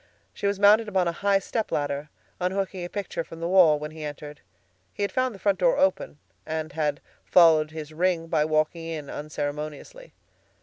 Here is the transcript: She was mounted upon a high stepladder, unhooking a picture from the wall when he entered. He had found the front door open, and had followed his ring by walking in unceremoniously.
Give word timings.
She 0.33 0.47
was 0.47 0.59
mounted 0.59 0.87
upon 0.87 1.07
a 1.07 1.11
high 1.11 1.37
stepladder, 1.37 2.09
unhooking 2.39 2.83
a 2.83 2.89
picture 2.89 3.23
from 3.23 3.39
the 3.39 3.47
wall 3.47 3.77
when 3.77 3.91
he 3.91 4.03
entered. 4.03 4.41
He 4.95 5.03
had 5.03 5.11
found 5.11 5.35
the 5.35 5.37
front 5.37 5.59
door 5.59 5.77
open, 5.77 6.17
and 6.43 6.73
had 6.73 7.01
followed 7.23 7.69
his 7.69 7.93
ring 7.93 8.25
by 8.25 8.45
walking 8.45 8.83
in 8.85 9.11
unceremoniously. 9.11 10.15